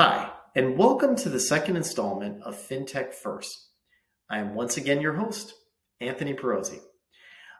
Hi, 0.00 0.30
and 0.54 0.78
welcome 0.78 1.16
to 1.16 1.28
the 1.28 1.40
second 1.40 1.74
installment 1.74 2.44
of 2.44 2.54
FinTech 2.54 3.14
Firsts. 3.14 3.70
I 4.30 4.38
am 4.38 4.54
once 4.54 4.76
again 4.76 5.00
your 5.00 5.14
host, 5.14 5.54
Anthony 6.00 6.34
Perosi. 6.34 6.78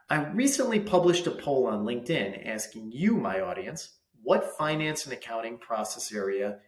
I 0.09 0.23
recently 0.27 0.79
published 0.79 1.27
a 1.27 1.33
poll 1.33 1.67
on 1.67 1.85
LinkedIn 1.85 2.47
asking 2.49 2.93
you, 2.93 3.17
my 3.17 3.41
audience, 3.41 3.91
what 4.23 4.57
finance 4.57 5.05
and 5.05 5.13
accounting 5.13 5.59
process 5.59 6.13
area 6.13 6.59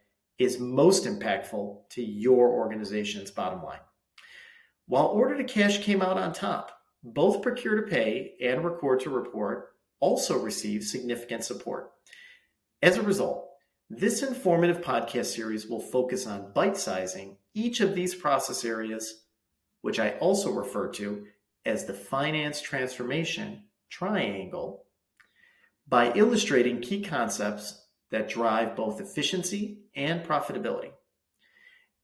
is 0.41 0.59
most 0.59 1.05
impactful 1.05 1.89
to 1.91 2.03
your 2.03 2.49
organization's 2.49 3.31
bottom 3.31 3.63
line. 3.63 3.79
While 4.89 5.07
order 5.07 5.37
to 5.37 5.45
cash 5.45 5.85
came 5.85 6.03
out 6.03 6.19
on 6.19 6.33
top, 6.33 6.73
both 7.05 7.43
procure 7.43 7.81
to 7.81 7.89
pay 7.89 8.33
and 8.43 8.65
record 8.65 8.99
to 9.03 9.11
report 9.11 9.69
also 10.01 10.37
received 10.37 10.83
significant 10.83 11.45
support. 11.45 11.93
As 12.83 12.97
a 12.97 13.03
result, 13.03 13.50
this 13.93 14.23
informative 14.23 14.83
podcast 14.83 15.35
series 15.35 15.67
will 15.67 15.81
focus 15.81 16.25
on 16.25 16.53
bite 16.53 16.77
sizing 16.77 17.37
each 17.55 17.81
of 17.81 17.93
these 17.93 18.15
process 18.15 18.65
areas, 18.65 19.25
which 19.83 19.99
I 19.99 20.11
also 20.21 20.53
refer 20.53 20.93
to 20.93 21.27
as 21.67 21.85
the 21.85 21.93
finance 21.93 22.61
transformation 22.61 23.65
triangle, 23.91 24.85
by 25.89 26.13
illustrating 26.13 26.81
key 26.81 27.03
concepts 27.03 27.85
that 28.13 28.29
drive 28.29 28.77
both 28.77 29.01
efficiency 29.01 29.81
and 29.97 30.25
profitability. 30.25 30.93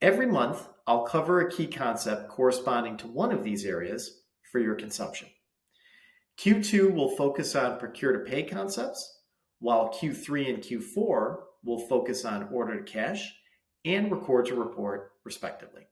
Every 0.03 0.27
month, 0.27 0.67
I'll 0.89 1.05
cover 1.05 1.41
a 1.41 1.51
key 1.53 1.69
concept 1.69 2.29
corresponding 2.29 2.97
to 2.99 3.07
one 3.07 3.31
of 3.31 3.45
these 3.45 3.65
areas 3.65 4.23
for 4.51 4.59
your 4.59 4.75
consumption. 4.75 5.29
Q2 6.41 6.93
will 6.93 7.17
focus 7.17 7.55
on 7.55 7.79
procure 7.79 8.13
to 8.13 8.29
pay 8.29 8.43
concepts, 8.43 9.21
while 9.61 9.93
Q3 9.93 10.53
and 10.53 10.59
Q4 10.65 11.37
will 11.67 11.87
focus 11.89 12.25
on 12.25 12.49
order 12.53 12.81
to 12.81 12.91
cash 12.91 13.35
and 13.85 14.11
record 14.11 14.47
to 14.47 14.55
report, 14.55 15.13
respectively. 15.25 15.83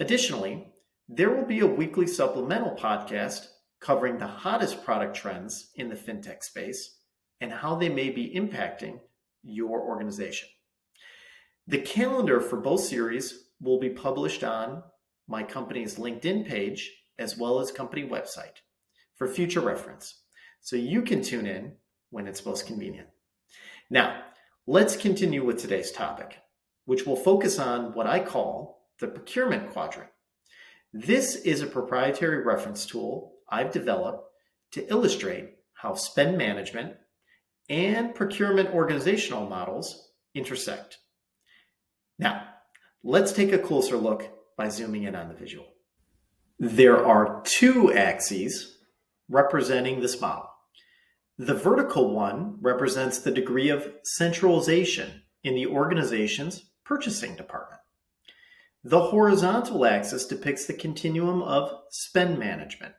Additionally, 0.00 0.72
there 1.08 1.30
will 1.30 1.44
be 1.44 1.60
a 1.60 1.66
weekly 1.66 2.06
supplemental 2.06 2.74
podcast 2.74 3.46
covering 3.80 4.16
the 4.16 4.26
hottest 4.26 4.84
product 4.84 5.16
trends 5.16 5.70
in 5.74 5.88
the 5.88 5.94
fintech 5.94 6.42
space 6.42 6.98
and 7.40 7.52
how 7.52 7.74
they 7.74 7.88
may 7.88 8.08
be 8.08 8.32
impacting 8.34 8.98
your 9.42 9.80
organization. 9.80 10.48
The 11.66 11.80
calendar 11.80 12.40
for 12.40 12.60
both 12.60 12.80
series 12.80 13.50
will 13.60 13.80
be 13.80 13.90
published 13.90 14.44
on 14.44 14.82
my 15.28 15.42
company's 15.42 15.96
LinkedIn 15.96 16.46
page 16.48 16.90
as 17.18 17.36
well 17.36 17.60
as 17.60 17.70
company 17.70 18.08
website 18.08 18.58
for 19.16 19.28
future 19.28 19.60
reference, 19.60 20.22
so 20.60 20.76
you 20.76 21.02
can 21.02 21.22
tune 21.22 21.46
in 21.46 21.72
when 22.10 22.26
it's 22.26 22.46
most 22.46 22.66
convenient. 22.66 23.08
Now, 23.90 24.22
Let's 24.68 24.96
continue 24.96 25.44
with 25.44 25.58
today's 25.58 25.90
topic, 25.90 26.38
which 26.84 27.04
will 27.04 27.16
focus 27.16 27.58
on 27.58 27.94
what 27.94 28.06
I 28.06 28.20
call 28.20 28.86
the 29.00 29.08
procurement 29.08 29.72
quadrant. 29.72 30.10
This 30.92 31.34
is 31.34 31.62
a 31.62 31.66
proprietary 31.66 32.44
reference 32.44 32.86
tool 32.86 33.32
I've 33.48 33.72
developed 33.72 34.28
to 34.74 34.88
illustrate 34.88 35.56
how 35.72 35.94
spend 35.94 36.38
management 36.38 36.94
and 37.68 38.14
procurement 38.14 38.72
organizational 38.72 39.48
models 39.48 40.12
intersect. 40.32 40.98
Now, 42.20 42.46
let's 43.02 43.32
take 43.32 43.50
a 43.50 43.58
closer 43.58 43.96
look 43.96 44.30
by 44.56 44.68
zooming 44.68 45.02
in 45.02 45.16
on 45.16 45.26
the 45.26 45.34
visual. 45.34 45.66
There 46.60 47.04
are 47.04 47.42
two 47.44 47.92
axes 47.92 48.78
representing 49.28 50.00
this 50.00 50.20
model. 50.20 50.51
The 51.38 51.54
vertical 51.54 52.14
one 52.14 52.58
represents 52.60 53.18
the 53.18 53.30
degree 53.30 53.70
of 53.70 53.92
centralization 54.04 55.22
in 55.42 55.54
the 55.54 55.66
organization's 55.66 56.70
purchasing 56.84 57.36
department. 57.36 57.80
The 58.84 59.00
horizontal 59.00 59.86
axis 59.86 60.26
depicts 60.26 60.66
the 60.66 60.74
continuum 60.74 61.40
of 61.42 61.72
spend 61.90 62.38
management, 62.38 62.94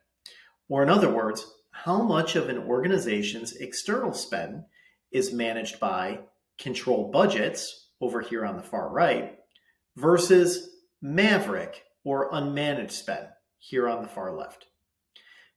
or 0.67 0.81
in 0.81 0.89
other 0.89 1.09
words, 1.09 1.45
how 1.71 2.01
much 2.01 2.35
of 2.35 2.49
an 2.49 2.57
organization's 2.57 3.53
external 3.53 4.13
spend 4.13 4.63
is 5.11 5.33
managed 5.33 5.79
by 5.79 6.21
control 6.57 7.11
budgets 7.11 7.89
over 7.99 8.21
here 8.21 8.45
on 8.45 8.57
the 8.57 8.63
far 8.63 8.89
right 8.89 9.37
versus 9.95 10.69
maverick 11.01 11.83
or 12.03 12.31
unmanaged 12.31 12.91
spend 12.91 13.27
here 13.59 13.87
on 13.87 14.01
the 14.01 14.07
far 14.07 14.35
left. 14.35 14.65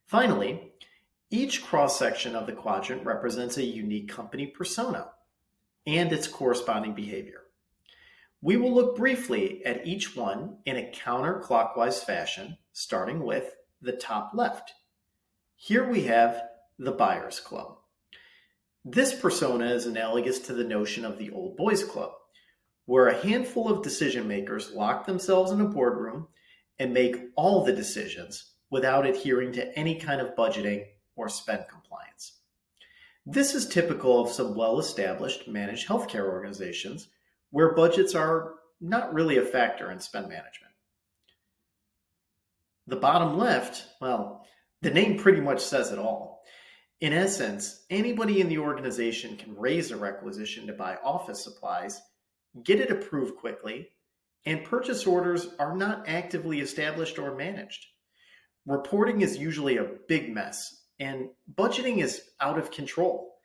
Finally, 0.07 0.71
each 1.29 1.65
cross-section 1.65 2.35
of 2.35 2.45
the 2.45 2.53
quadrant 2.53 3.05
represents 3.05 3.57
a 3.57 3.63
unique 3.63 4.07
company 4.07 4.47
persona 4.47 5.09
and 5.85 6.11
its 6.13 6.27
corresponding 6.27 6.93
behavior. 6.93 7.41
We 8.41 8.55
will 8.55 8.73
look 8.73 8.95
briefly 8.95 9.65
at 9.65 9.85
each 9.85 10.15
one 10.15 10.57
in 10.65 10.77
a 10.77 10.91
counterclockwise 10.91 12.03
fashion, 12.03 12.57
starting 12.71 13.23
with 13.23 13.55
the 13.81 13.93
top 13.93 14.31
left. 14.33 14.73
Here 15.55 15.89
we 15.89 16.03
have 16.03 16.43
the 16.77 16.91
Buyers 16.91 17.39
Club. 17.39 17.77
This 18.85 19.13
persona 19.13 19.65
is 19.65 19.85
analogous 19.85 20.39
to 20.39 20.53
the 20.53 20.63
notion 20.63 21.03
of 21.03 21.17
the 21.17 21.31
Old 21.31 21.57
Boys 21.57 21.83
Club, 21.83 22.11
where 22.85 23.07
a 23.07 23.21
handful 23.21 23.67
of 23.67 23.83
decision 23.83 24.27
makers 24.27 24.71
lock 24.71 25.05
themselves 25.05 25.51
in 25.51 25.59
a 25.59 25.65
boardroom 25.65 26.27
and 26.79 26.93
make 26.93 27.17
all 27.35 27.65
the 27.65 27.73
decisions 27.73 28.53
without 28.69 29.05
adhering 29.05 29.51
to 29.53 29.77
any 29.77 29.95
kind 29.95 30.21
of 30.21 30.35
budgeting 30.35 30.85
or 31.17 31.27
spend 31.27 31.65
compliance. 31.67 32.39
This 33.25 33.53
is 33.53 33.67
typical 33.67 34.21
of 34.21 34.31
some 34.31 34.55
well 34.55 34.79
established 34.79 35.49
managed 35.49 35.89
healthcare 35.89 36.29
organizations 36.29 37.09
where 37.49 37.75
budgets 37.75 38.15
are 38.15 38.53
not 38.79 39.13
really 39.13 39.37
a 39.37 39.41
factor 39.41 39.91
in 39.91 39.99
spend 39.99 40.29
management. 40.29 40.71
The 42.87 42.95
bottom 42.95 43.37
left, 43.37 43.85
well, 43.99 44.45
the 44.81 44.91
name 44.91 45.17
pretty 45.17 45.41
much 45.41 45.59
says 45.59 45.91
it 45.91 45.99
all. 45.99 46.43
In 47.01 47.11
essence, 47.11 47.85
anybody 47.89 48.39
in 48.39 48.47
the 48.47 48.59
organization 48.59 49.35
can 49.35 49.57
raise 49.57 49.91
a 49.91 49.97
requisition 49.97 50.67
to 50.67 50.73
buy 50.73 50.97
office 51.03 51.43
supplies, 51.43 52.01
get 52.63 52.79
it 52.79 52.91
approved 52.91 53.35
quickly, 53.37 53.89
and 54.45 54.63
purchase 54.63 55.05
orders 55.05 55.49
are 55.59 55.75
not 55.75 56.07
actively 56.07 56.61
established 56.61 57.19
or 57.19 57.35
managed. 57.35 57.85
Reporting 58.65 59.21
is 59.21 59.37
usually 59.37 59.77
a 59.77 59.91
big 60.07 60.33
mess 60.33 60.86
and 60.99 61.29
budgeting 61.53 62.01
is 62.01 62.21
out 62.39 62.57
of 62.57 62.71
control, 62.71 63.35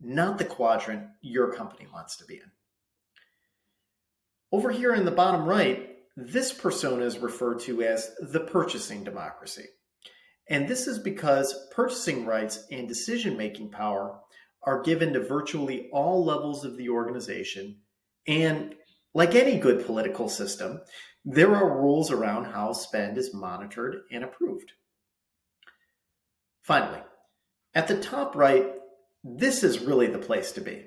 not 0.00 0.38
the 0.38 0.44
quadrant 0.44 1.04
your 1.20 1.52
company 1.52 1.86
wants 1.92 2.16
to 2.16 2.24
be 2.24 2.34
in. 2.34 2.50
Over 4.50 4.70
here 4.70 4.94
in 4.94 5.04
the 5.04 5.10
bottom 5.10 5.46
right, 5.46 5.96
this 6.16 6.52
persona 6.52 7.04
is 7.04 7.18
referred 7.18 7.60
to 7.60 7.82
as 7.82 8.10
the 8.20 8.40
purchasing 8.40 9.02
democracy. 9.02 9.64
And 10.48 10.68
this 10.68 10.86
is 10.86 10.98
because 10.98 11.68
purchasing 11.70 12.26
rights 12.26 12.66
and 12.70 12.86
decision 12.86 13.36
making 13.36 13.70
power 13.70 14.18
are 14.64 14.82
given 14.82 15.12
to 15.14 15.20
virtually 15.20 15.88
all 15.92 16.24
levels 16.24 16.64
of 16.64 16.76
the 16.76 16.90
organization. 16.90 17.78
And 18.26 18.74
like 19.14 19.34
any 19.34 19.58
good 19.58 19.86
political 19.86 20.28
system, 20.28 20.80
there 21.24 21.54
are 21.54 21.80
rules 21.80 22.10
around 22.10 22.46
how 22.46 22.72
spend 22.72 23.16
is 23.16 23.32
monitored 23.32 24.02
and 24.10 24.24
approved. 24.24 24.72
Finally, 26.62 27.00
at 27.74 27.88
the 27.88 28.00
top 28.00 28.36
right, 28.36 28.66
this 29.24 29.62
is 29.62 29.80
really 29.80 30.06
the 30.06 30.18
place 30.18 30.52
to 30.52 30.60
be. 30.60 30.86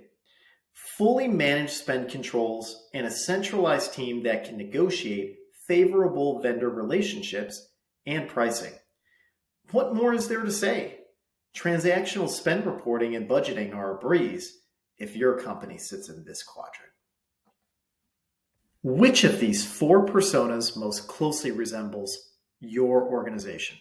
Fully 0.97 1.28
managed 1.28 1.72
spend 1.74 2.09
controls 2.09 2.90
and 2.94 3.06
a 3.06 3.12
centralized 3.12 3.94
team 3.94 4.24
that 4.24 4.46
can 4.46 4.58
negotiate 4.58 5.38
favorable 5.68 6.41
vendor 6.41 6.69
relationships 6.69 7.69
and 8.06 8.28
pricing. 8.28 8.74
What 9.72 9.96
more 9.96 10.13
is 10.13 10.28
there 10.28 10.44
to 10.44 10.52
say? 10.52 11.00
Transactional 11.56 12.30
spend 12.30 12.66
reporting 12.66 13.16
and 13.16 13.28
budgeting 13.28 13.74
are 13.74 13.96
a 13.96 14.00
breeze 14.00 14.59
if 14.97 15.16
your 15.16 15.40
company 15.40 15.78
sits 15.78 16.09
in 16.09 16.24
this 16.25 16.44
quadrant. 16.44 16.92
Which 18.83 19.24
of 19.24 19.39
these 19.39 19.66
four 19.66 20.06
personas 20.06 20.77
most 20.77 21.07
closely 21.07 21.51
resembles 21.51 22.33
your 22.60 23.04
organization? 23.10 23.77